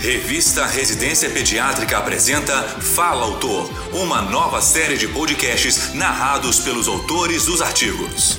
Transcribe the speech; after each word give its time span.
Revista 0.00 0.66
Residência 0.66 1.30
Pediátrica 1.30 1.96
apresenta 1.96 2.52
Fala 2.62 3.24
Autor, 3.24 3.68
uma 3.94 4.20
nova 4.20 4.60
série 4.60 4.98
de 4.98 5.08
podcasts 5.08 5.94
narrados 5.94 6.60
pelos 6.60 6.86
autores 6.86 7.46
dos 7.46 7.62
artigos. 7.62 8.38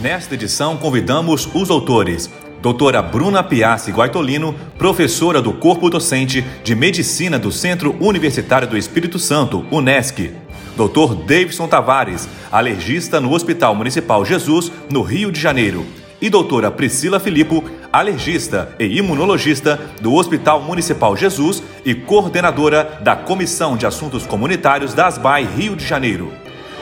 Nesta 0.00 0.34
edição, 0.34 0.76
convidamos 0.76 1.48
os 1.52 1.70
autores. 1.70 2.30
Doutora 2.62 3.02
Bruna 3.02 3.42
Piassi 3.42 3.90
Guaitolino, 3.90 4.54
professora 4.78 5.42
do 5.42 5.52
Corpo 5.52 5.90
Docente 5.90 6.42
de 6.62 6.74
Medicina 6.74 7.38
do 7.38 7.50
Centro 7.50 7.96
Universitário 8.00 8.68
do 8.68 8.76
Espírito 8.76 9.18
Santo, 9.18 9.66
UNESCO. 9.72 10.28
Dr. 10.76 11.16
Davidson 11.26 11.66
Tavares, 11.66 12.28
alergista 12.50 13.20
no 13.20 13.32
Hospital 13.32 13.74
Municipal 13.74 14.24
Jesus, 14.24 14.70
no 14.88 15.02
Rio 15.02 15.32
de 15.32 15.40
Janeiro. 15.40 15.84
E 16.20 16.28
doutora 16.28 16.68
Priscila 16.68 17.20
Filippo, 17.20 17.62
alergista 17.92 18.74
e 18.76 18.98
imunologista 18.98 19.76
do 20.00 20.14
Hospital 20.14 20.60
Municipal 20.60 21.16
Jesus 21.16 21.62
e 21.84 21.94
coordenadora 21.94 22.98
da 23.02 23.14
Comissão 23.14 23.76
de 23.76 23.86
Assuntos 23.86 24.26
Comunitários 24.26 24.92
da 24.92 25.06
ASBAI 25.06 25.44
Rio 25.44 25.76
de 25.76 25.86
Janeiro. 25.86 26.32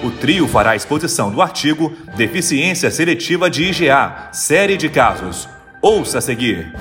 O 0.03 0.11
trio 0.11 0.49
fará 0.49 0.71
a 0.71 0.77
exposição 0.77 1.30
do 1.30 1.43
artigo 1.43 1.91
Deficiência 2.17 2.91
Seletiva 2.91 3.51
de 3.51 3.65
IgA, 3.65 4.30
série 4.33 4.79
de 4.79 4.89
casos. 4.89 5.47
Ouça 5.83 6.16
a 6.16 6.23
seguir. 6.23 6.75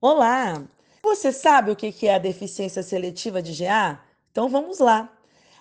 Olá! 0.00 0.62
Você 1.02 1.32
sabe 1.32 1.72
o 1.72 1.76
que 1.76 2.06
é 2.06 2.14
a 2.14 2.18
deficiência 2.18 2.80
seletiva 2.80 3.42
de 3.42 3.50
IgA? 3.50 3.98
Então 4.30 4.48
vamos 4.48 4.78
lá. 4.78 5.08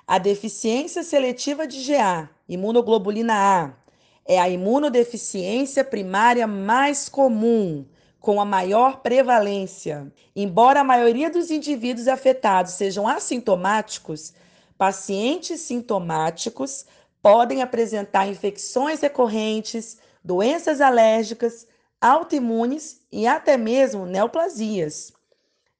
A 0.07 0.19
deficiência 0.19 1.01
seletiva 1.01 1.65
de 1.65 1.79
IgA, 1.79 2.29
imunoglobulina 2.47 3.33
A, 3.33 3.80
é 4.25 4.39
a 4.39 4.49
imunodeficiência 4.49 5.83
primária 5.83 6.47
mais 6.47 7.09
comum, 7.09 7.85
com 8.19 8.39
a 8.39 8.45
maior 8.45 9.01
prevalência. 9.01 10.11
Embora 10.35 10.81
a 10.81 10.83
maioria 10.83 11.29
dos 11.29 11.49
indivíduos 11.49 12.07
afetados 12.07 12.73
sejam 12.73 13.07
assintomáticos, 13.07 14.33
pacientes 14.77 15.61
sintomáticos 15.61 16.85
podem 17.21 17.61
apresentar 17.61 18.27
infecções 18.27 19.01
recorrentes, 19.01 19.97
doenças 20.23 20.81
alérgicas, 20.81 21.67
autoimunes 21.99 23.01
e 23.11 23.27
até 23.27 23.57
mesmo 23.57 24.05
neoplasias. 24.05 25.11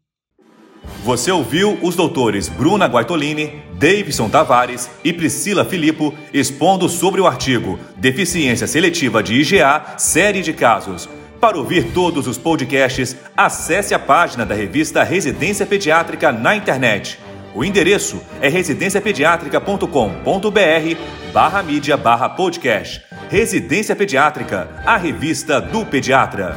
Você 1.05 1.31
ouviu 1.31 1.79
os 1.83 1.95
doutores 1.95 2.49
Bruna 2.49 2.87
Guaitolini, 2.87 3.63
Davidson 3.75 4.31
Tavares 4.31 4.89
e 5.05 5.13
Priscila 5.13 5.63
Filippo 5.63 6.15
expondo 6.33 6.89
sobre 6.89 7.21
o 7.21 7.27
artigo 7.27 7.79
Deficiência 7.95 8.67
Seletiva 8.67 9.23
de 9.23 9.35
IgA, 9.35 9.99
série 9.99 10.41
de 10.41 10.55
casos. 10.55 11.07
Para 11.39 11.59
ouvir 11.59 11.93
todos 11.93 12.27
os 12.27 12.39
podcasts, 12.39 13.15
acesse 13.37 13.93
a 13.93 13.99
página 13.99 14.47
da 14.47 14.55
revista 14.55 15.03
Residência 15.03 15.67
Pediátrica 15.67 16.33
na 16.33 16.57
internet. 16.57 17.19
O 17.55 17.63
endereço 17.63 18.19
é 18.41 18.49
residenciapediatrica.com.br 18.49 21.33
barra 21.35 21.63
mídia 21.63 21.99
barra 21.99 22.31
podcast. 22.31 23.03
Residência 23.29 23.95
Pediátrica, 23.95 24.71
a 24.87 24.97
revista 24.97 25.61
do 25.61 25.85
pediatra. 25.85 26.57